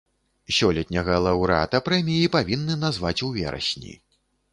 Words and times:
Сёлетняга 0.59 1.17
лаўрэата 1.25 1.81
прэміі 1.89 2.31
павінны 2.37 2.79
назваць 2.85 3.23
у 3.29 3.31
верасні. 3.37 3.93